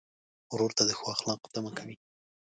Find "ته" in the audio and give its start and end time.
0.77-0.83